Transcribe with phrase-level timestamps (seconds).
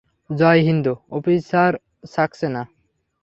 [0.29, 0.85] জয় হিন্দ,
[1.11, 1.71] অফিসার
[2.03, 2.61] সাক্সেনা।